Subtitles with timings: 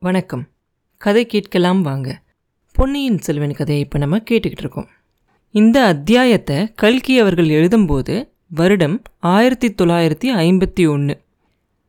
[0.00, 0.48] வணக்கம்.
[0.98, 2.22] கதை கேட்கலாம் வாங்க.
[2.72, 4.86] பொன்னியின் செல்வன் கதையை இப்போ நம்ம கேட்டுக்கிட்டு இருக்கோம்.
[5.50, 11.20] இந்த அத்தியாயத்தை கல்கி அவர்கள் எழுதும்போது வருடம் ஆயிரத்தி தொள்ளாயிரத்தி ஐம்பத்தி ஒன்று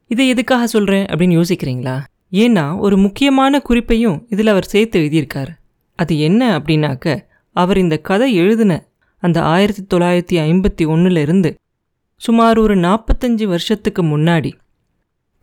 [0.08, 2.04] இதை எதுக்காக சொல்கிறேன் அப்படின்னு யோசிக்கிறீங்களா?
[2.32, 5.48] ஏன்னா ஒரு முக்கியமான குறிப்பையும் இதில் அவர் சேர்த்து எழுதியிருக்கார்.
[5.96, 8.88] அது என்ன அப்படின்னாக்க அவர் இந்த கதை எழுதின
[9.18, 11.56] அந்த ஆயிரத்தி தொள்ளாயிரத்தி ஐம்பத்தி ஒன்றுலேருந்து
[12.16, 14.52] சுமார் ஒரு நாற்பத்தஞ்சு வருஷத்துக்கு முன்னாடி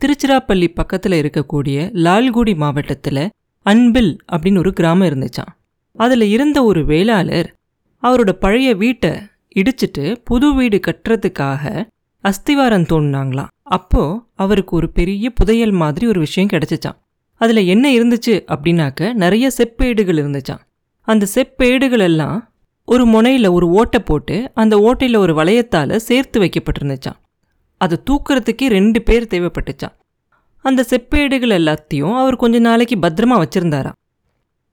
[0.01, 3.25] திருச்சிராப்பள்ளி பக்கத்தில் இருக்கக்கூடிய லால்குடி மாவட்டத்தில்
[3.67, 5.53] அன்பில் அப்படின்னு ஒரு கிராமம் இருந்துச்சான்
[5.97, 7.49] அதில் இருந்த ஒரு வேளாளர்
[8.03, 9.13] அவரோட பழைய வீட்டை
[9.57, 11.65] இடிச்சிட்டு புது வீடு கட்டுறதுக்காக
[12.25, 14.03] அஸ்திவாரம் தோணுனாங்களாம் அப்போ
[14.35, 16.99] அவருக்கு ஒரு பெரிய புதையல் மாதிரி ஒரு விஷயம் கிடச்சிச்சான்
[17.41, 20.63] அதில் என்ன இருந்துச்சு அப்படின்னாக்க நிறைய செப்பேடுகள் இருந்துச்சான்
[21.09, 22.39] அந்த செப்பேடுகள் எல்லாம்
[22.89, 27.19] ஒரு முனையில் ஒரு ஓட்டை போட்டு அந்த ஓட்டையில் ஒரு வளையத்தால் சேர்த்து வைக்கப்பட்டிருந்துச்சான்
[27.79, 29.95] அதை தூக்குறதுக்கே ரெண்டு பேர் தேவைப்பட்டுச்சான்
[30.61, 33.93] அந்த செப்பேடுகள் எல்லாத்தையும் அவர் கொஞ்ச நாளைக்கு பத்திரமா வச்சிருந்தாரா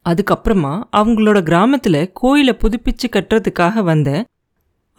[0.05, 4.25] அதுக்கப்புறமா அவங்களோட கிராமத்தில் கோயிலை புதுப்பிச்சு கட்டுறதுக்காக வந்த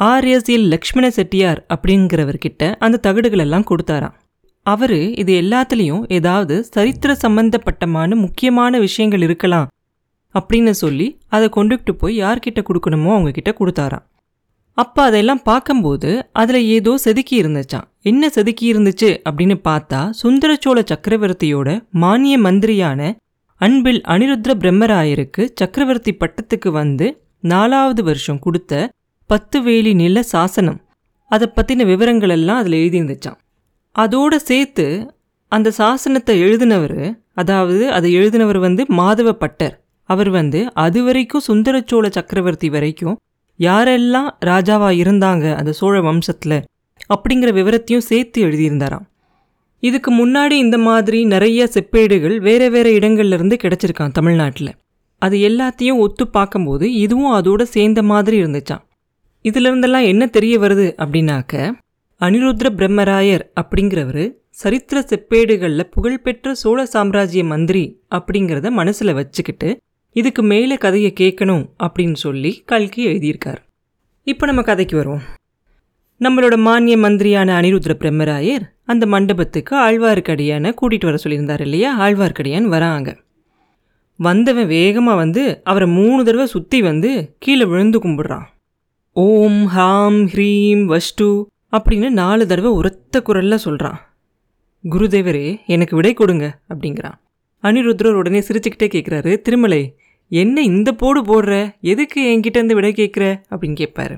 [0.01, 4.15] ஆர்எஸ்எல் லக்ஷ்மண செட்டியார் அப்படிங்கிறவர்கிட்ட அந்த தகடுகள் எல்லாம் கொடுத்தாராம்.
[4.63, 9.69] அவர் இது எல்லாத்துலேயும் ஏதாவது சரித்திர சம்பந்தப்பட்டமான முக்கியமான விஷயங்கள் இருக்கலாம்
[10.35, 14.05] அப்படின்னு சொல்லி அதை கொண்டுகிட்டு போய் யார்கிட்ட கொடுக்கணுமோ அவங்கக்கிட்ட கொடுத்தாராம்.
[14.79, 21.69] அப்போ அதையெல்லாம் பார்க்கும்போது அதில் ஏதோ செதுக்கி இருந்துச்சான் என்ன செதுக்கி இருந்துச்சு அப்படின்னு பார்த்தா சுந்தரச்சோழ சக்கரவர்த்தியோட
[22.03, 23.01] மானிய மந்திரியான
[23.61, 27.07] அன்பில் அனிருத்ர பிரம்மராயருக்கு சக்கரவர்த்தி பட்டத்துக்கு வந்து
[27.45, 28.73] நாலாவது வருஷம் கொடுத்த
[29.31, 30.79] பத்து வேலி நில சாசனம்.
[31.31, 33.39] அதை பற்றின விவரங்கள் எல்லாம் அதில் எழுதியிருந்துச்சான்
[33.97, 34.87] அதோட சேர்த்து
[35.53, 36.99] அந்த சாசனத்தை எழுதினவர்
[37.33, 39.75] அதாவது அதை எழுதினவர் வந்து மாதவ பட்டர்.
[40.09, 43.17] அவர் வந்து அது வரைக்கும் சுந்தரச்சோழ சக்கரவர்த்தி வரைக்கும்
[43.59, 46.59] யாரெல்லாம் ராஜாவா இருந்தாங்க அந்த சோழ வம்சத்தில்?
[47.15, 49.05] அப்படிங்கிற விவரத்தையும் சேர்த்து எழுதியிருந்தாராம்.
[49.83, 54.73] இதுக்கு முன்னாடி இந்த மாதிரி நிறைய செப்பேடுகள் வேறு வேறு இடங்கள்ல இருந்து கிடைச்சிருக்கான் தமிழ்நாட்டில்.
[55.19, 58.85] அது எல்லாத்தையும் ஒத்து பார்க்கும்போது இதுவும் அதோட சேர்ந்த மாதிரி இருந்துச்சான்
[59.45, 61.73] இதுல இருந்தெல்லாம் என்ன தெரிய வருது அப்படின்னாக்க
[62.21, 69.71] அனிருத்ர பிரம்மராயர் அப்படிங்கிறவர் சரித்திர செப்பேடுகளில் புகழ்பெற்ற சோழ சாம்ராஜ்ய மந்திரி அப்படிங்கிறத மனசில் வச்சுக்கிட்டு
[70.17, 73.61] இதுக்கு மேலே கதையை கேட்கணும் அப்படின்னு சொல்லி கல்கி எழுதியிருக்கார்.
[74.27, 75.25] இப்போ நம்ம கதைக்கு வருவோம்.
[76.21, 81.91] நம்மளோட மானிய மந்திரியான அனிருத்ர பிரம்மராயர் அந்த மண்டபத்துக்கு ஆழ்வார்க்கடியானை கூட்டிகிட்டு வர சொல்லியிருந்தார் இல்லையா?
[82.01, 83.17] ஆழ்வார்க்கடியான் வராங்க.
[84.17, 88.47] வந்தவன் வேகமாக வந்து அவரை மூணு தடவை சுற்றி வந்து கீழே விழுந்து கும்பிடுறான்.
[89.13, 91.45] ஓம் ஹாம் ஹ்ரீம் வஷ்டு
[91.77, 93.99] அப்படின்னு நாலு தடவை உரத்த குரலில் சொல்கிறான்
[94.91, 97.19] குருதேவரே எனக்கு விடை கொடுங்க அப்படிங்கிறான்.
[97.63, 99.83] அனிருத்ரர் உடனே சிரிச்சுக்கிட்டே கேட்குறாரு திருமலை
[100.29, 101.75] என்ன இந்த போடு போடுற?
[101.81, 104.17] எதுக்கு என்கிட்ட இருந்து விடை கேட்குற அப்படின்னு கேட்பாரு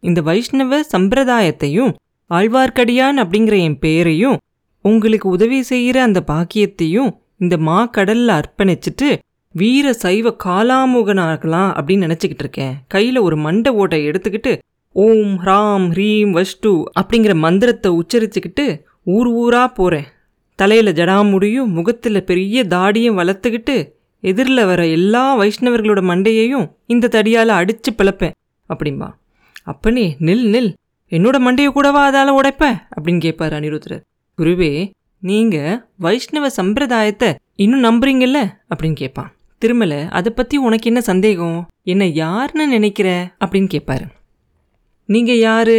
[0.00, 1.94] இந்த வைஷ்ணவ சம்பிரதாயத்தையும்
[2.30, 4.36] ஆழ்வார்க்கடியான் அப்படிங்கிற என் பேரையும்
[4.82, 9.16] உங்களுக்கு உதவி செய்கிற அந்த பாக்கியத்தையும் இந்த மா கடல்ல அர்ப்பணிச்சிட்டு
[9.52, 12.74] வீர சைவ காலாமுகனாகலாம் அப்படின்னு நினச்சிக்கிட்டு இருக்கேன்.
[12.88, 14.58] கையில் ஒரு மண்டை ஓட்டை எடுத்துக்கிட்டு
[14.92, 20.04] ஓம் ஹ்ராம் ஹ்ரீம் வஷ்டு அப்படிங்கிற மந்திரத்தை உச்சரிச்சுக்கிட்டு ஊர் ஊரா போகிறேன்
[20.54, 28.30] தலையில் ஜடாமுடியும் முகத்தில் பெரிய தாடியும் வளர்த்துக்கிட்டு எதிரில் வர எல்லா வைஷ்ணவர்களோட மண்டையையும் இந்த தடியால் அடித்து பிளப்பேன்.
[28.68, 29.08] அப்படிம்பா.
[29.66, 30.70] அப்பனே நில் நில்.
[31.12, 32.64] என்னோட மண்டையை கூடவா அதால் உடைப்ப?
[32.94, 34.02] அப்படின்னு கேட்பார் அனிருத்ரர்
[34.38, 34.72] குருவே
[35.22, 38.40] நீங்கள் வைஷ்ணவ சம்பிரதாயத்தை இன்னும் நம்புறீங்கல்ல?
[38.70, 39.30] அப்படின்னு கேட்பான்
[39.62, 41.58] திருமலை அதை பற்றி உனக்கு என்ன சந்தேகம்?
[41.82, 43.08] என்ன யாருன்னு நினைக்கிற?
[43.44, 44.06] அப்படின்னு கேட்பாரு
[45.08, 45.78] நீங்கள் யாரு?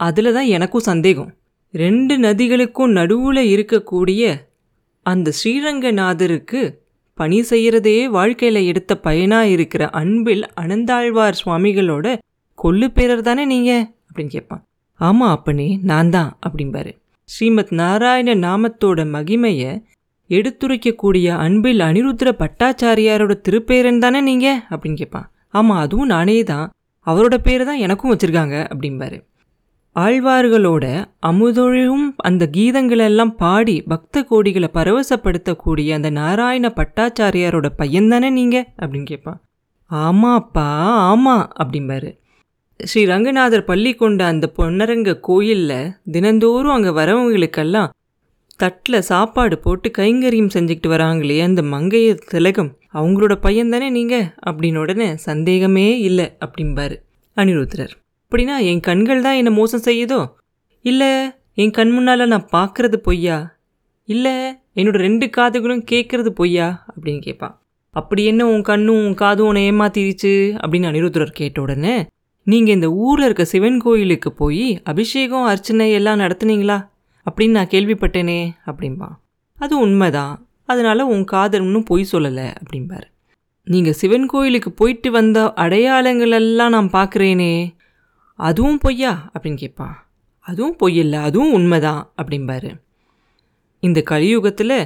[0.00, 1.30] அதில் தான் எனக்கும் சந்தேகம்.
[1.74, 4.22] ரெண்டு நதிகளுக்கும் நடுவில் இருக்கக்கூடிய
[5.06, 6.60] அந்த ஸ்ரீரங்கநாதருக்கு
[7.18, 12.06] பணி செய்யறதே வாழ்க்கையில் எடுத்த பயனாக இருக்கிற அன்பில் அனந்தாழ்வார் சுவாமிகளோட
[12.64, 14.62] கொல்லு பேரர் தானே நீங்கள் அப்படின்னு கேட்பான்.
[15.00, 16.92] ஆமாம் அப்பனே நான் தான் அப்படிம்பாரு.
[17.28, 19.72] ஸ்ரீமத் நாராயண நாமத்தோட மகிமையை
[20.30, 25.28] எடுத்துரைக்கக்கூடிய அன்பில் அனிருத்ர பட்டாச்சாரியாரோட திருப்பேரன் தானே நீங்கள் அப்படின்னு கேட்பான்.
[25.50, 26.66] ஆமாம் அதுவும் நானே தான்.
[27.06, 29.18] அவரோட பேர் தான் எனக்கும் வச்சுருக்காங்க அப்படிம்பாரு.
[29.96, 30.84] ஆழ்வார்களோட
[31.30, 39.40] அமுதொழும் அந்த கீதங்களெல்லாம் பாடி பக்த கோடிகளை பரவசப்படுத்தக்கூடிய அந்த நாராயண பட்டாச்சாரியாரோட பையன் தானே நீங்கள் அப்படின்னு கேட்பான்.
[39.90, 40.68] ஆமாப்பா
[41.10, 42.10] ஆமாம் அப்படிம்பாரு.
[42.80, 47.90] ஸ்ரீ ரங்கநாதர் பள்ளி கொண்ட அந்த பொன்னரங்க கோயிலில் தினந்தோறும் அங்கே வரவங்களுக்கெல்லாம்
[48.56, 52.70] தட்டில் சாப்பாடு போட்டு கைங்கரியம் செஞ்சுக்கிட்டு வராங்களே அந்த மங்கைய திலகம்.
[52.92, 56.96] அவங்களோட பையன் தானே நீங்கள் அப்படின்னு உடனே சந்தேகமே இல்லை அப்படிம்பாரு
[57.36, 57.94] அனிருத்ரர்
[58.24, 60.20] அப்படின்னா என் கண்கள் தான் என்னை மோசம் செய்யுதோ?
[60.84, 61.10] இல்லை
[61.54, 63.36] என் கண் முன்னால் நான் பார்க்குறது பொய்யா?
[64.08, 64.34] இல்லை
[64.74, 66.84] என்னோட ரெண்டு காதுகளும் கேட்குறது பொய்யா?
[66.90, 67.54] அப்படின்னு கேட்பான்
[67.94, 70.32] அப்படி என்ன உன் கண்ணும் உன் காதும் உன்னை ஏமாத்திருச்சு?
[70.62, 71.96] அப்படின்னு அனிருத்ரர் கேட்ட உடனே
[72.46, 76.76] நீங்கள் இந்த ஊரில் இருக்க சிவன் கோயிலுக்கு போய் அபிஷேகம் அர்ச்சனை எல்லாம் நடத்துனீங்களா?
[77.26, 79.08] அப்படின்னு நான் கேள்விப்பட்டேனே அப்படின்பா
[79.58, 80.34] அது உண்மைதான்.
[80.64, 83.06] அதனால் உன் காதல் இன்னும் பொய் சொல்லலை அப்படிம்பார்.
[83.66, 87.74] நீங்கள் சிவன் கோயிலுக்கு போயிட்டு வந்த அடையாளங்கள் எல்லாம் நான் பார்க்குறேனே
[88.38, 89.30] அதுவும் பொய்யா?
[89.32, 89.96] அப்படின்னு கேட்பான்
[90.46, 92.70] அதுவும் பொய்யில்லை அதுவும் உண்மைதான் அப்படிம்பாரு.
[93.80, 94.76] இந்த கலியுகத்தில்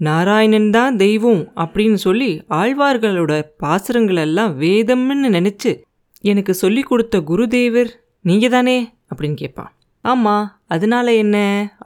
[0.00, 3.32] நாராயணன் தான் தெய்வம் அப்படின்னு சொல்லி ஆழ்வார்களோட
[3.62, 5.72] பாசுரங்களெல்லாம் வேதம்னு நினச்சி
[6.20, 7.88] எனக்கு சொல்லி கொடுத்த குருதேவர்
[8.22, 11.36] நீங்கள் தானே அப்படின்னு கேட்பான் ஆமாம் அதனால என்ன?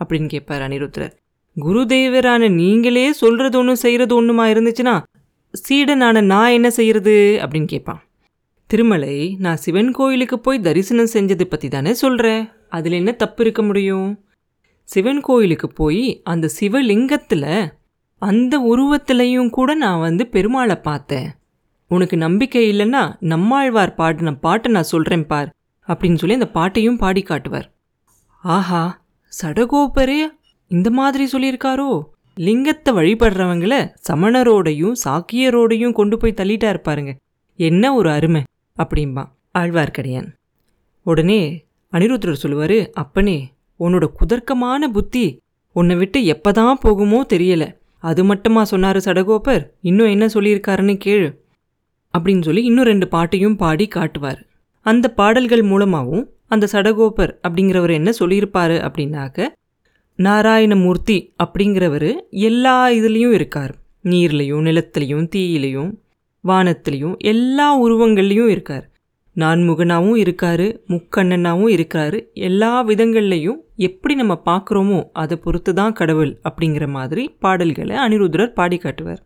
[0.04, 1.12] அப்படின்னு கேட்பார் அனிருத்ரர்
[1.56, 5.02] குருதேவரான நீங்களே சொல்கிறது ஒன்றும் செய்கிறது ஒன்றுமா இருந்துச்சுன்னா
[5.68, 8.02] சீடனான நான் என்ன செய்கிறது அப்படின்னு கேட்பான்
[8.66, 14.24] திருமலை நான் சிவன் கோயிலுக்கு போய் தரிசனம் செஞ்சதை பற்றி தானே சொல்கிறேன் அதில் என்ன தப்பு இருக்க முடியும்?
[14.84, 17.72] சிவன் கோயிலுக்கு போய் அந்த சிவலிங்கத்தில்
[18.18, 21.39] அந்த உருவத்திலையும் கூட நான் வந்து பெருமாளை பார்த்தேன்.
[21.90, 23.02] உனக்கு நம்பிக்கை இல்லைன்னா
[23.32, 25.48] நம்மாழ்வார் பாடின பாட்டை நான் சொல்கிறேன் பார்
[25.88, 27.69] அப்படின்னு சொல்லி அந்த பாட்டையும் பாடி காட்டுவார்.
[28.42, 28.82] ஆஹா
[29.32, 30.20] சடகோபரே
[30.70, 31.90] இந்த மாதிரி சொல்லியிருக்காரோ?
[32.37, 33.75] லிங்கத்தை வழிபடுறவங்கள
[34.08, 37.12] சமணரோடையும் சாக்கியரோடையும் கொண்டு போய் தள்ளிட்டா இருப்பாருங்க
[37.58, 38.42] என்ன ஒரு அருமை
[38.76, 40.28] அப்படிம்பான் ஆழ்வார்க்கடியான்.
[41.06, 41.40] உடனே
[41.92, 43.38] அனிருத்ரர் சொல்லுவார் அப்பனே
[43.81, 45.26] உன்னோட குதர்க்கமான புத்தி
[45.76, 47.64] உன்னை விட்டு எப்போதான் போகுமோ தெரியல.
[48.02, 49.62] அது மட்டுமா சொன்னார் சடகோபர்?
[49.81, 51.28] இன்னும் என்ன சொல்லியிருக்காருன்னு கேளு.
[52.14, 54.40] அப்படின்னு சொல்லி இன்னும் ரெண்டு பாட்டையும் பாடி காட்டுவார்.
[54.86, 59.48] அந்த பாடல்கள் மூலமாகவும் அந்த சடகோபர் அப்படிங்கிறவர் என்ன சொல்லியிருப்பார் அப்படின்னாக்க
[60.18, 63.74] நாராயணமூர்த்தி அப்படிங்கிறவர் எல்லா இதுலேயும் இருக்கார்.
[64.04, 65.90] நீர்லேயும் நிலத்துலையும் தீயிலையும்
[66.44, 68.84] வானத்துலேயும் எல்லா உருவங்கள்லேயும் இருக்கார்.
[69.36, 72.16] நான்முகனாகவும் இருக்கார் முக்கண்ணனாகவும் இருக்கார்.
[72.48, 73.58] எல்லா விதங்கள்லையும்
[73.88, 79.20] எப்படி நம்ம பார்க்குறோமோ அதை பொறுத்து தான் கடவுள் அப்படிங்கிற மாதிரி பாடல்களை அனிருத்ரர் பாடி காட்டுவார்.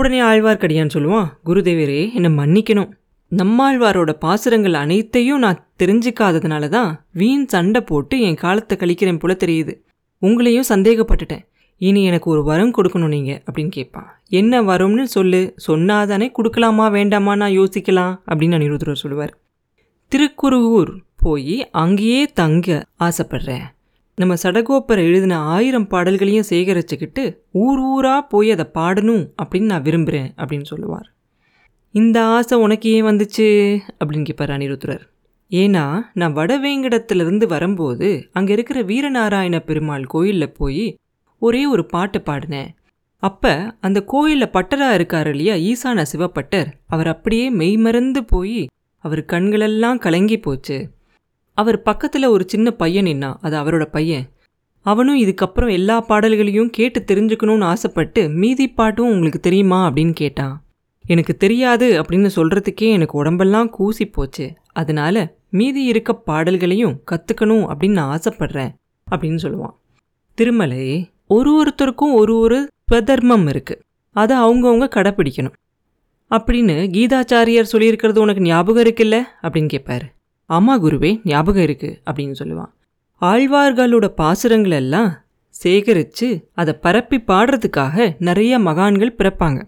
[0.00, 2.90] உடனே ஆழ்வார்க்கடியான் சொல்லுவான் குருதேவரே என்னை மன்னிக்கணும்.
[3.32, 9.74] நம்மாழ்வாரோட பாசுரங்கள் அனைத்தையும் நான் தெரிஞ்சுக்காததுனால தான் வீண் சண்டை போட்டு என் காலத்தை கழிக்கிறேன் போல தெரியுது.
[10.22, 11.44] உங்களையும் சந்தேகப்பட்டுட்டேன்.
[11.80, 14.08] இனி எனக்கு ஒரு வரம் கொடுக்கணும் நீங்கள் அப்படின்னு கேட்பான்.
[14.40, 15.42] என்ன வரும்னு சொல்லு.
[15.68, 19.34] சொன்னாதானே கொடுக்கலாமா வேண்டாமா நான் யோசிக்கலாம் அப்படின்னு அனிருத்ரர் சொல்லுவார்.
[20.12, 20.92] திருக்குருகூர்
[21.24, 23.66] போய் அங்கேயே தங்க ஆசைப்படுறேன்.
[24.20, 30.62] நம்ம சடகோப்பரை எழுதின ஆயிரம் பாடல்களையும் சேகரிச்சுக்கிட்டு ஊர் ஊராக போய் அதை பாடணும் அப்படின்னு நான் விரும்புகிறேன் அப்படின்னு
[30.62, 31.12] சொல்லுவார்.
[31.90, 33.46] இந்த ஆசை உனக்கு ஏன் வந்துச்சு?
[34.00, 35.00] அப்படின்னு கேட்பார் அனிருத்ரர்.
[35.50, 40.96] ஏன்னா நான் வடவேங்கடத்துலேருந்து வரும்போது அங்கே இருக்கிற வீரநாராயண பெருமாள் கோயிலில் போய்
[41.38, 42.68] ஒரே ஒரு பாட்டு பாடினேன்.
[43.16, 48.68] அப்போ அந்த கோயிலில் பட்டராக இருக்கார் இல்லையா ஈசான சிவப்பட்டர் அவர் அப்படியே மெய்மறந்து போய்
[48.98, 50.78] அவர் கண்களெல்லாம் கலங்கி போச்சு.
[51.60, 54.26] அவர் பக்கத்தில் ஒரு சின்ன பையன் நின்னா அது அவரோட பையன்.
[54.86, 60.54] அவனும் இதுக்கப்புறம் எல்லா பாடல்களையும் கேட்டு தெரிஞ்சுக்கணும்னு ஆசைப்பட்டு மீதி பாட்டும் உங்களுக்கு தெரியுமா அப்படின்னு கேட்டான்.
[61.06, 64.46] எனக்கு தெரியாது அப்படின்னு சொல்கிறதுக்கே எனக்கு உடம்பெல்லாம் கூசி போச்சு.
[64.72, 68.72] அதனால மீதி இருக்க பாடல்களையும் கற்றுக்கணும் அப்படின்னு நான் ஆசைப்பட்றேன்
[69.10, 69.76] அப்படின்னு சொல்லுவான்.
[70.34, 73.82] திருமலை ஒரு ஒருத்தருக்கும் ஒரு ஒரு ஸ்வதர்மம் இருக்குது
[74.16, 75.56] அதை அவங்கவுங்க கடைப்பிடிக்கணும்
[76.30, 79.16] அப்படின்னு கீதாச்சாரியார் சொல்லியிருக்கிறது உனக்கு ஞாபகம் இருக்குல்ல?
[79.42, 80.06] அப்படின்னு கேட்பாரு
[80.56, 82.70] அம்மா குருவே ஞாபகம் இருக்கு அப்படின்னு சொல்லுவான்.
[83.22, 85.10] ஆழ்வார்களோட பாசுரங்கள் எல்லாம்
[85.48, 89.60] சேகரித்து அதை பரப்பி பாடுறதுக்காக நிறைய மகான்கள் பிறப்பாங்க.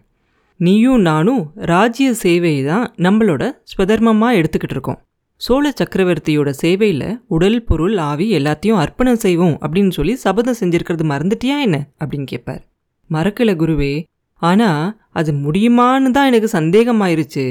[0.61, 5.01] நீயும் நானும் ராஜ்ய சேவையை தான் நம்மளோட ஸ்வதர்மமாக எடுத்துக்கிட்டு இருக்கோம்.
[5.37, 11.79] சோழ சக்கரவர்த்தியோட சேவையில் உடல் பொருள் ஆவி எல்லாத்தையும் அர்ப்பணம் செய்வோம் அப்படின்னு சொல்லி சபதம் செஞ்சுருக்கிறது மறந்துட்டியா என்ன?
[12.01, 12.63] அப்படின்னு கேட்பார்.
[13.11, 13.95] மறக்கல குருவே
[14.43, 17.47] ஆனால் அது முடியுமான்னு தான் எனக்கு சந்தேகமாயிருச்சு.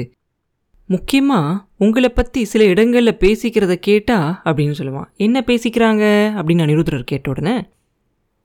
[0.88, 1.50] முக்கியமாக
[1.84, 5.08] உங்களை பற்றி சில இடங்களில் பேசிக்கிறத கேட்டா அப்படின்னு சொல்லுவான்.
[5.16, 6.04] என்ன பேசிக்கிறாங்க?
[6.38, 7.54] அப்படின்னு அனிருத்ரர் கேட்ட உடனே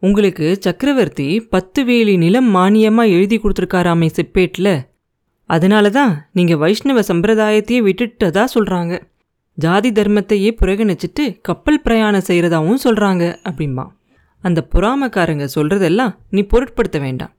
[0.03, 4.73] உங்களுக்கு சக்கரவர்த்தி பத்து வேலி நிலம் மானியமாக எழுதி கொடுத்துருக்காராமே செப்பேட்டில்
[5.49, 8.95] அதனால தான் நீங்கள் வைஷ்ணவ சம்பிரதாயத்தையே விட்டுட்டதா சொல்கிறாங்க
[9.57, 13.85] ஜாதி தர்மத்தையே புறகணிச்சிட்டு கப்பல் பிரயாணம் செய்கிறதாவும் சொல்கிறாங்க அப்படிம்பா
[14.43, 17.31] அந்த புறாமக்காரங்க சொல்கிறதெல்லாம் நீ பொருட்படுத்த வேண்டாம்.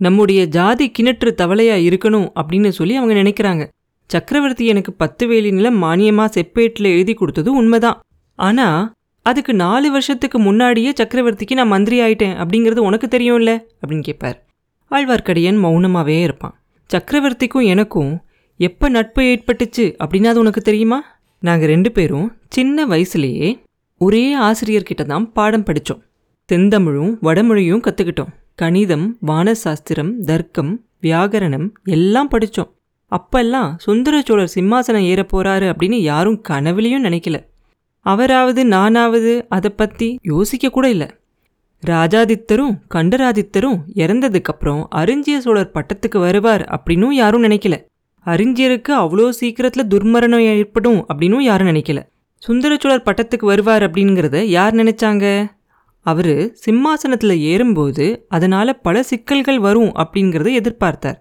[0.00, 3.64] நம்முடைய ஜாதி கிணற்று தவளையாக இருக்கணும் அப்படின்னு சொல்லி அவங்க நினைக்கிறாங்க.
[4.06, 7.98] சக்கரவர்த்தி எனக்கு பத்து வேலி நிலம் மானியமாக செப்பேட்டில் எழுதி கொடுத்தது உண்மைதான்.
[8.34, 13.64] ஆனால் அதுக்கு நாலு வருஷத்துக்கு முன்னாடியே சக்கரவர்த்திக்கு நான் மந்திரி ஆயிட்டேன் அப்படிங்கிறது உனக்கு தெரியும்ல?
[13.80, 14.46] அப்படின்னு கேட்பார்.
[14.90, 16.54] ஆழ்வார்க்கடியன் மௌனமாகவே இருப்பான்.
[16.94, 18.24] சக்கரவர்த்திக்கும் எனக்கும்
[18.56, 20.98] எப்போ நட்பு ஏற்பட்டுச்சு அப்படின்னா அது உனக்கு தெரியுமா?
[21.38, 23.58] நாங்கள் ரெண்டு பேரும் சின்ன வயசுலேயே
[23.96, 26.02] ஒரே ஆசிரியர்கிட்ட தான் பாடம் படித்தோம்
[26.52, 32.75] தெந்தமிழும் வடமொழியும் கற்றுக்கிட்டோம் கணிதம் வானசாஸ்திரம் தர்க்கம் வியாகரணம் எல்லாம் படித்தோம்
[33.12, 37.36] அப்பெல்லாம் சுந்தர சோழர் சிம்மாசனம் ஏற போகிறாரு அப்படின்னு யாரும் கனவுலையும் நினைக்கல.
[38.06, 41.08] அவராவது நானாவது அதை பற்றி யோசிக்க கூட இல்லை.
[41.82, 47.76] ராஜாதித்தரும் கண்டராதித்தரும் இறந்ததுக்கப்புறம் அரிஞ்சிய சோழர் பட்டத்துக்கு வருவார் அப்படின்னும் யாரும் நினைக்கல.
[48.26, 52.00] அறிஞ்சியருக்கு அவ்வளோ சீக்கிரத்தில் துர்மரணம் ஏற்படும் அப்படின்னும் யாரும் நினைக்கல.
[52.42, 55.26] சுந்தர சோழர் பட்டத்துக்கு வருவார் அப்படிங்கிறத யார் நினைச்சாங்க?
[56.00, 61.18] அவர் சிம்மாசனத்தில் ஏறும்போது அதனால் பல சிக்கல்கள் வரும் அப்படிங்கிறத எதிர்பார்த்தார்.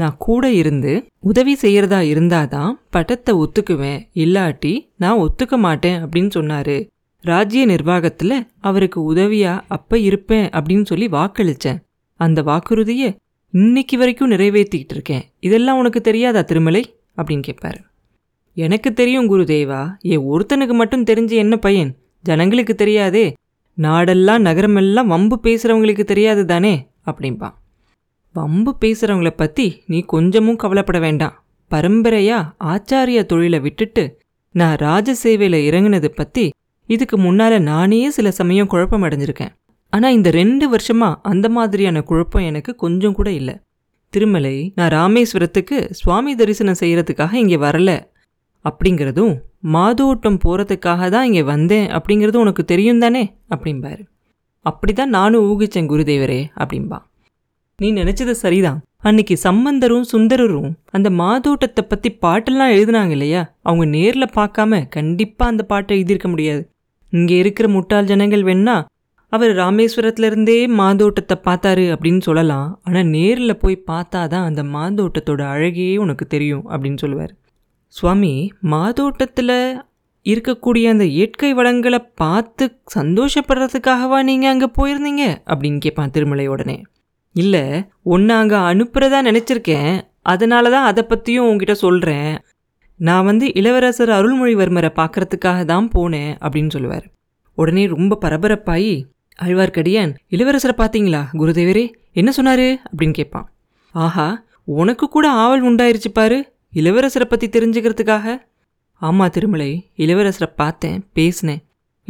[0.00, 4.00] நான் கூட இருந்து உதவி செய்யறதா இருந்தாதான் பட்டத்தை ஒத்துக்குவேன்.
[4.14, 6.76] இல்லாட்டி நான் ஒத்துக்க மாட்டேன் அப்படின்னு சொன்னாரு.
[7.20, 11.78] ராஜ்ய நிர்வாகத்துல அவருக்கு உதவியா அப்ப இருப்பேன் அப்படின்னு சொல்லி வாக்களிச்சேன்.
[12.14, 13.16] அந்த வாக்குறுதியை
[13.50, 15.22] இன்னைக்கு வரைக்கும் நிறைவேற்றிக்கிட்டு இருக்கேன்.
[15.40, 16.82] இதெல்லாம் உனக்கு தெரியாதா திருமலை?
[17.16, 17.80] அப்படின்னு கேட்பாரு
[18.54, 19.82] எனக்கு தெரியும் குருதேவா.
[19.98, 21.96] என் ஒருத்தனுக்கு மட்டும் தெரிஞ்சு என்ன பையன்?
[22.22, 23.26] ஜனங்களுக்கு தெரியாதே.
[23.78, 26.74] நாடெல்லாம் நகரமெல்லாம் வம்பு பேசுறவங்களுக்கு தெரியாது தானே
[27.06, 27.58] அப்படிம்பான்
[28.32, 31.44] வம்பு பேசுகிறவங்கள பத்தி நீ கொஞ்சமும் கவலைப்பட வேண்டாம்.
[31.70, 34.18] பரம்பரையா ஆச்சாரிய தொழிலை விட்டுட்டு
[34.52, 36.50] நான் ராஜ சேவையில இறங்குனது பத்தி
[36.86, 39.52] இதுக்கு முன்னால நானே சில சமயம் குழப்பம் அடைஞ்சிருக்கேன்.
[39.90, 43.60] ஆனா இந்த ரெண்டு வருஷமா அந்த மாதிரியான குழப்பம் எனக்கு கொஞ்சம் கூட இல்லை.
[44.08, 48.00] திருமலை நான் ராமேஸ்வரத்துக்கு சுவாமி தரிசனம் செய்யறதுக்காக இங்கே வரல.
[48.64, 49.34] அப்படிங்கிறதும்
[49.64, 53.36] மாதோட்டம் போறதுக்காக தான் இங்கே வந்தேன் அப்படிங்கிறதும் உனக்கு தெரியும் தானே?
[53.54, 54.02] அப்படிம்பாரு.
[54.64, 57.08] அப்படிதான் நானும் ஊகிச்சேன் குருதேவரே அப்படிம்பா.
[57.80, 58.80] நீ நினைச்சது சரிதான்.
[58.98, 63.42] அன்னைக்கு சம்பந்தரும் சுந்தரரும் அந்த மாதோட்டத்தை பத்தி பாட்டெல்லாம் எழுதுனாங்க இல்லையா?
[63.62, 66.62] அவங்க நேர்ல பார்க்காம கண்டிப்பா அந்த பாட்டை எழுதியிருக்க முடியாது.
[67.12, 68.76] இங்க இருக்கிற முட்டாள் ஜனங்கள் வேணா
[69.32, 72.68] அவர் ராமேஸ்வரத்துல இருந்தே மாதோட்டத்தை பார்த்தாரு அப்படின்னு சொல்லலாம்.
[72.82, 77.34] ஆனால் நேரில் போய் பார்த்தாதான் அந்த மாதோட்டத்தோட அழகே உனக்கு தெரியும் அப்படின்னு சொல்லுவார்.
[77.94, 79.58] சுவாமி மாதோட்டத்தில்
[80.26, 85.24] இருக்கக்கூடிய அந்த இயற்கை வளங்களை பார்த்து சந்தோஷப்படுறதுக்காகவா நீங்கள் அங்கே போயிருந்தீங்க?
[85.46, 86.82] அப்படின்னு கேட்பான் திருமலை உடனே.
[87.32, 87.64] இல்லை
[88.02, 89.92] ஒன்று அங்கே அனுப்புறதா நினச்சிருக்கேன்.
[90.22, 92.32] அதனால தான் அதை பற்றியும் உங்ககிட்ட சொல்கிறேன்
[92.96, 97.06] நான் வந்து இளவரசர் அருள்மொழிவர்மரை பார்க்கறதுக்காக தான் போனேன் அப்படின்னு சொல்லுவார்.
[97.54, 98.92] உடனே ரொம்ப பரபரப்பாயி
[99.42, 101.84] அழ்வார்க்கடியான் இளவரசரை பார்த்தீங்களா குருதேவரே?
[102.12, 102.66] என்ன சொன்னார்?
[102.90, 103.46] அப்படின்னு கேட்பான்.
[103.92, 106.38] ஆஹா உனக்கு கூட ஆவல் உண்டாயிருச்சு பாரு
[106.74, 108.36] இளவரசரை பற்றி தெரிஞ்சுக்கிறதுக்காக.
[108.94, 111.62] ஆமாம் திருமலை இளவரசரை பார்த்தேன் பேசினேன்.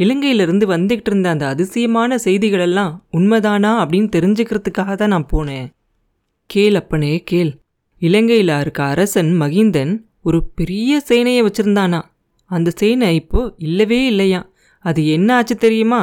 [0.03, 5.67] இலங்கையிலிருந்து வந்துகிட்டு இருந்த அந்த அதிசயமான செய்திகளெல்லாம் உண்மைதானா அப்படின்னு தெரிஞ்சுக்கிறதுக்காக தான் நான் போனேன்.
[6.45, 7.51] கேள் அப்பனே கேள்.
[8.01, 9.93] இலங்கையில் இருக்க அரசன் மகிந்தன்
[10.23, 12.01] ஒரு பெரிய சேனையை வச்சிருந்தானா?
[12.45, 14.41] அந்த சேனை இப்போ இல்லவே இல்லையா?
[14.85, 16.01] அது என்ன ஆச்சு தெரியுமா?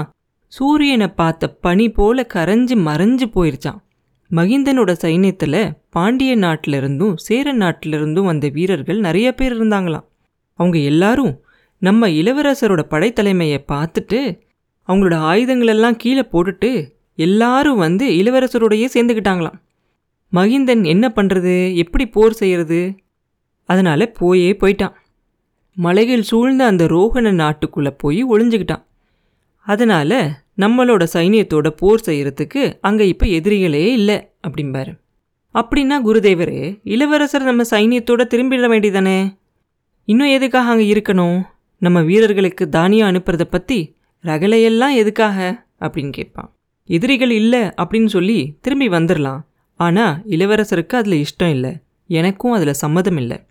[0.53, 3.81] சூரியனை பார்த்த பனி போல கரைஞ்சு மறைஞ்சு போயிருச்சான்
[4.31, 10.07] மகிந்தனோட சைன்யத்தில் பாண்டிய நாட்டிலிருந்தும் சேர நாட்டில இருந்தும் வந்த வீரர்கள் நிறைய பேர் இருந்தாங்களாம்.
[10.59, 11.35] அவங்க எல்லாரும்
[11.83, 14.21] நம்ம இளவரசரோட படைத்தலைமையை பார்த்துட்டு
[14.89, 16.71] அவங்களோட ஆயுதங்களெல்லாம் கீழே போட்டுட்டு
[17.15, 19.59] எல்லாரும் வந்து இளவரசரோடையே சேர்ந்துக்கிட்டாங்களாம்
[20.33, 22.81] மகிந்தன் என்ன பண்ணுறது எப்படி போர் செய்கிறது
[23.69, 24.95] அதனால் போயே போயிட்டான்.
[25.77, 28.85] மலைகள் சூழ்ந்த அந்த ரோகண நாட்டுக்குள்ளே போய் ஒளிஞ்சுக்கிட்டான்
[29.67, 30.19] அதனால்
[30.57, 34.17] நம்மளோட சைனியத்தோட போர் செய்கிறதுக்கு அங்கே இப்போ எதிரிகளே இல்லை
[34.47, 34.93] அப்படிம்பாரு.
[35.55, 36.57] அப்படின்னா குருதேவர்
[36.95, 39.19] இளவரசர் நம்ம சைனியத்தோட திரும்பிட வேண்டியதானே
[40.09, 41.39] இன்னும் எதுக்காக அங்கே இருக்கணும்?
[41.79, 45.67] நம்ம வீரர்களுக்கு தானியம் அனுப்புறத பற்றி ரகலையெல்லாம் எதுக்காக?
[45.81, 46.55] அப்படின்னு கேட்பான்.
[46.85, 49.41] எதிரிகள் இல்லை அப்படின்னு சொல்லி திரும்பி வந்துடலாம்
[49.75, 51.73] ஆனால் இளவரசருக்கு அதில் இஷ்டம் இல்லை.
[52.07, 53.47] எனக்கும் அதில் சம்மதம் இல்லை.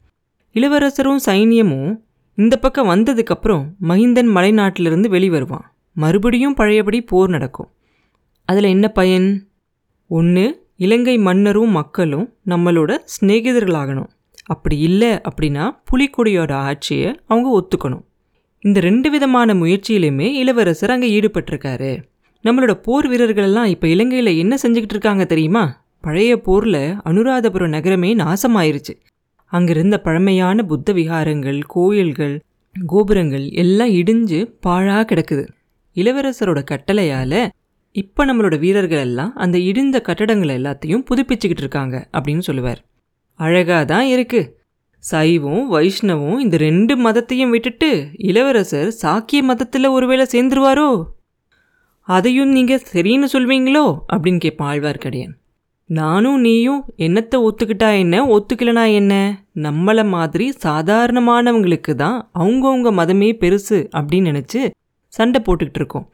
[0.53, 1.96] இளவரசரும் சைனியமும்
[2.36, 7.69] இந்த பக்கம் வந்ததுக்கப்புறம் மகிந்தன் மலைநாட்டிலிருந்து வெளிவருவான் மறுபடியும் பழையபடி போர் நடக்கும்.
[8.46, 9.50] அதில் என்ன பயன்?
[10.07, 14.10] ஒன்று இலங்கை மன்னரும் மக்களும் நம்மளோட சிநேகிதர்களாகணும்.
[14.46, 18.05] அப்படி இல்லை அப்படின்னா புலிக்கொடியோட ஆட்சியை அவங்க ஒத்துக்கணும்.
[18.67, 21.91] இந்த ரெண்டு விதமான முயற்சியிலுமே இளவரசர் அங்கே ஈடுபட்டிருக்காரு.
[22.45, 25.63] நம்மளோட போர் வீரர்கள் எல்லாம் இப்போ இலங்கையில் என்ன செஞ்சுக்கிட்டு இருக்காங்க தெரியுமா?
[26.03, 28.93] பழைய போரில் அனுராதபுரம் நகரமே நாசமாயிருச்சு.
[29.51, 32.36] அங்கிருந்த பழமையான புத்த விகாரங்கள் கோயில்கள்
[32.75, 35.45] கோபுரங்கள் எல்லாம் இடிஞ்சு பாழாக கிடக்குது.
[35.95, 37.39] இளவரசரோட கட்டளையால்
[37.95, 42.81] இப்போ நம்மளோட வீரர்கள் எல்லாம் அந்த இடிந்த கட்டடங்கள் எல்லாத்தையும் புதுப்பிச்சுக்கிட்டு இருக்காங்க அப்படின்னு சொல்லுவார்.
[43.39, 44.50] அழகாக தான் இருக்குது
[45.09, 51.03] சைவம் வைஷ்ணவம் இந்த ரெண்டு மதத்தையும் விட்டுட்டு இளவரசர் சாக்கிய மதத்தில் ஒருவேளை சேர்ந்துருவாரோ?
[52.07, 53.83] அதையும் நீங்கள் சரின்னு சொல்வீங்களோ?
[54.13, 55.33] அப்படின்னு கேட்பான் ஆழ்வார்க்கடியான்.
[55.89, 58.25] நானும் நீயும் என்னத்தை ஒத்துக்கிட்டா என்ன?
[58.25, 59.13] ஒத்துக்கலனா என்ன?
[59.55, 64.61] நம்மளை மாதிரி சாதாரணமானவங்களுக்கு தான் அவங்கவுங்க மதமே பெருசு அப்படின்னு நினச்சி
[65.13, 66.07] சண்டை போட்டுக்கிட்டு இருக்கோம்.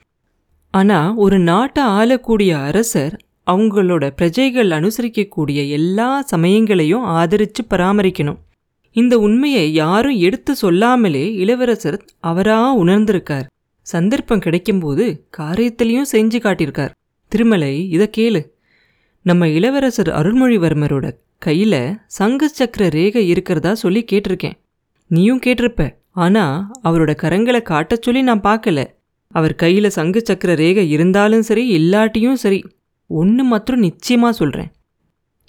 [0.73, 3.15] ஆனால் ஒரு நாட்டை ஆளக்கூடிய அரசர்
[3.51, 8.41] அவங்களோட பிரஜைகள் அனுசரிக்கக்கூடிய எல்லா சமயங்களையும் ஆதரித்து பராமரிக்கணும்.
[8.95, 13.47] இந்த உண்மையை யாரும் எடுத்து சொல்லாமலே இளவரசர் அவரா உணர்ந்திருக்கார்.
[13.81, 15.05] சந்தர்ப்பம் கிடைக்கும்போது
[15.37, 16.93] காரியத்திலையும் செஞ்சு காட்டியிருக்கார்.
[17.31, 18.41] திருமலை இதை கேளு.
[19.21, 24.57] நம்ம இளவரசர் அருள்மொழிவர்மரோட கையில் சங்கு சக்கர ரேகை இருக்கிறதா சொல்லி கேட்டிருக்கேன்.
[25.07, 25.95] நீயும் கேட்டிருப்ப.
[26.11, 28.79] ஆனால் அவரோட கரங்களை காட்டச் சொல்லி நான் பார்க்கல.
[29.27, 32.59] அவர் கையில் சங்கு சக்கர ரேகை இருந்தாலும் சரி இல்லாட்டியும் சரி
[33.09, 34.69] ஒன்று மாத்திரம் நிச்சயமா சொல்கிறேன்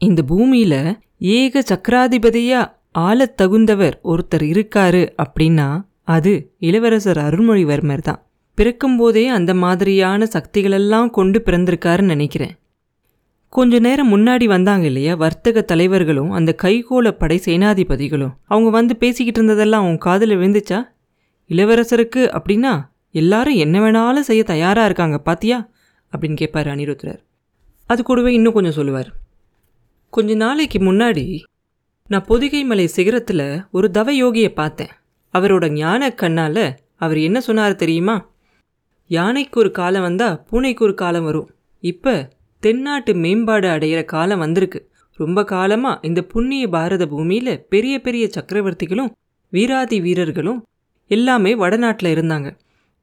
[0.00, 0.74] இந்த பூமியில
[1.18, 8.26] ஏக சக்கராதிபதியாக ஆளத் தகுந்தவர் ஒருத்தர் இருக்காரு அப்படின்னா அது இளவரசர் அருள்மொழிவர்மர் தான்.
[8.54, 12.54] பிறக்கும்போதே அந்த மாதிரியான சக்திகளெல்லாம் கொண்டு பிறந்திருக்காருன்னு நினைக்கிறேன்.
[13.48, 18.34] கொஞ்ச நேரம் முன்னாடி வந்தாங்க இல்லையா வர்த்தக தலைவர்களும் அந்த கைகோள படை சேனாதிபதிகளும்.
[18.44, 20.82] அவங்க வந்து பேசிக்கிட்டு இருந்ததெல்லாம் அவங்க காதில் விழுந்துச்சா?
[21.48, 25.68] இளவரசருக்கு அப்படின்னா எல்லாரும் என்ன வேணாலும் செய்ய தயாராக இருக்காங்க பாத்தியா?
[26.12, 27.18] அப்படின்னு கேட்பார் அனிருத்ரர்
[27.86, 29.12] அது கூடவே இன்னும் கொஞ்சம் சொல்லுவார்.
[30.10, 31.42] கொஞ்ச நாளைக்கு முன்னாடி
[32.10, 34.90] நான் பொதிகை மலை சிகரத்தில் ஒரு தவ யோகியை பார்த்தேன்.
[35.34, 36.64] அவரோட ஞான கண்ணால்
[36.96, 38.16] அவர் என்ன சொன்னார் தெரியுமா?
[39.10, 41.48] யானைக்கு ஒரு காலம் வந்தால் பூனைக்கு ஒரு காலம் வரும்.
[41.80, 42.14] இப்போ
[42.60, 44.80] தென்னாட்டு மேம்பாடு அடையிற காலம் வந்திருக்கு.
[45.18, 49.10] ரொம்ப காலமாக இந்த புண்ணிய பாரத பூமியில் பெரிய பெரிய சக்கரவர்த்திகளும்
[49.52, 50.60] வீராதி வீரர்களும்
[51.10, 52.50] எல்லாமே வடநாட்டில் இருந்தாங்க.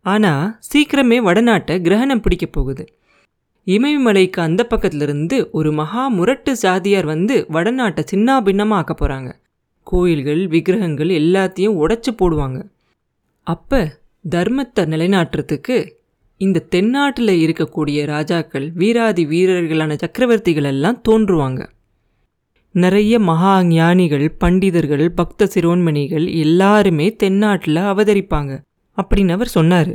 [0.05, 2.85] ஆனால் சீக்கிரமே வடநாட்டை கிரகணம் பிடிக்க போகுது.
[3.67, 9.39] இமயமலைக்கு அந்த பக்கத்துலேருந்து ஒரு மகா முரட்டு சாதியார் வந்து வடநாட்டை சின்ன பின்னமாக ஆக்க போகிறாங்க
[9.83, 12.59] கோயில்கள் விக்கிரகங்கள் எல்லாத்தையும் உடைச்சி போடுவாங்க.
[13.43, 15.77] அப்போ தர்மத்தை நிலைநாட்டுறதுக்கு
[16.37, 21.61] இந்த தென்னாட்டில் இருக்கக்கூடிய ராஜாக்கள் வீராதி வீரர்களான சக்கரவர்த்திகள் எல்லாம் தோன்றுவாங்க.
[22.71, 28.59] நிறைய மகா ஞானிகள் பண்டிதர்கள் பக்த சிரோன்மணிகள் எல்லாருமே தென்னாட்டில் அவதரிப்பாங்க
[28.97, 29.91] அப்படின்னு அவர் சொன்னார்.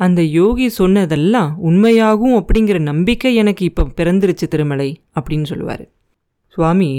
[0.00, 5.84] அந்த யோகி சொன்னதெல்லாம் உண்மையாகும் அப்படிங்கிற நம்பிக்கை எனக்கு இப்போ பிறந்துருச்சு திருமலை அப்படின்னு சொல்லுவார்.
[6.54, 6.90] சுவாமி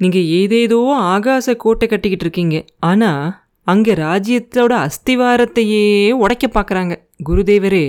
[0.00, 0.78] நீங்கள் ஏதேதோ
[1.14, 2.56] ஆகாச கோட்டை கட்டிக்கிட்டு இருக்கீங்க.
[2.90, 3.24] ஆனால்
[3.66, 5.84] அங்கே ராஜ்யத்தோட அஸ்திவாரத்தையே
[6.22, 6.94] உடைக்க பார்க்குறாங்க
[7.28, 7.86] குருதேவரே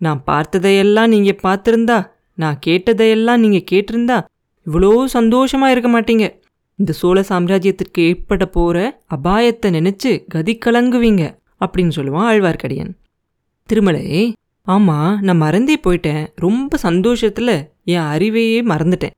[0.00, 1.98] நான் பார்த்ததையெல்லாம் நீங்கள் பார்த்துருந்தா
[2.38, 4.18] நான் கேட்டதையெல்லாம் நீங்கள் கேட்டிருந்தா
[4.66, 6.26] இவ்வளோ சந்தோஷமாக இருக்க மாட்டீங்க.
[6.78, 8.78] இந்த சோழ சாம்ராஜ்யத்திற்கு ஏற்பட போகிற
[9.16, 11.24] அபாயத்தை நினச்சி கதி கலங்குவீங்க
[11.64, 12.92] அப்படின்னு சொல்லுவான் ஆழ்வார்க்கடியன்.
[13.72, 14.06] திருமலை
[14.66, 16.24] ஆமாம் நான் மறந்தே போயிட்டேன்.
[16.34, 17.52] ரொம்ப சந்தோஷத்தில்
[17.92, 19.14] என் அறிவையே மறந்துட்டேன்.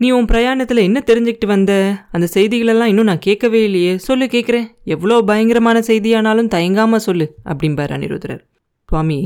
[0.00, 1.72] நீ உன் பிரயாணத்தில் என்ன தெரிஞ்சுக்கிட்டு வந்த?
[2.10, 3.92] அந்த செய்திகளெல்லாம் இன்னும் நான் கேட்கவே இல்லையே.
[3.98, 4.66] சொல்லு கேட்குறேன்.
[4.84, 8.42] எவ்வளோ பயங்கரமான செய்தியானாலும் தயங்காமல் சொல்லு அப்படிம்பார் அனிருத்ரர்
[8.88, 9.18] சுவாமி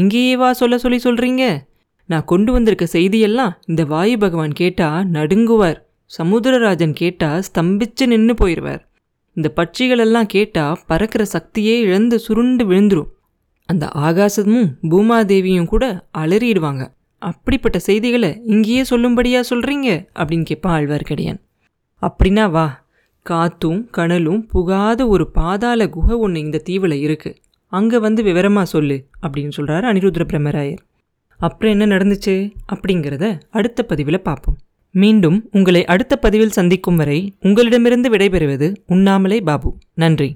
[0.00, 1.44] இங்கேயே வா சொல்ல சொல்லி சொல்கிறீங்க
[2.08, 5.78] நான் கொண்டு வந்திருக்க செய்தியெல்லாம் இந்த வாயு பகவான் கேட்டால் நடுங்குவார்.
[6.10, 8.82] சமுத்திரராஜன் கேட்டால் ஸ்தம்பிச்சு நின்று போயிடுவார்
[9.36, 13.10] இந்த பட்சிகளெல்லாம் கேட்டால் பறக்கிற சக்தியே இழந்து சுருண்டு விழுந்துரும்.
[13.68, 16.82] அந்த ஆகாசமும் பூமாதேவியும் கூட அலறிடுவாங்க.
[17.22, 21.40] அப்படிப்பட்ட செய்திகளை இங்கேயே சொல்லும்படியா சொல்கிறீங்க அப்படின்னு கேட்பான் ஆழ்வார்க்கடியான்.
[22.02, 22.66] அப்படின்னா வா.
[23.26, 27.36] காத்தும் கனலும் புகாத ஒரு பாதாள குகை ஒன்று இந்த தீவில் இருக்கு.
[27.72, 30.82] அங்கே வந்து விவரமாக சொல்லு அப்படின்னு சொல்கிறார் அனிருத்ர பிரம்மராயர்.
[31.40, 32.34] அப்புறம் என்ன நடந்துச்சு?
[32.72, 34.58] அப்படிங்கிறத அடுத்த பதிவில் பார்ப்போம்.
[34.94, 39.70] மீண்டும் உங்களை அடுத்த பதிவில் சந்திக்கும் வரை உங்களிடமிருந்து விடைபெறுவது உண்ணாமலே பாபு.
[39.94, 40.30] நன்றி.